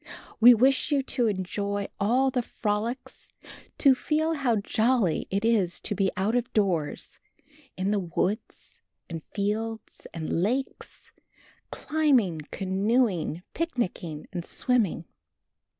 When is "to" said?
1.03-1.27, 3.77-3.93, 5.81-5.93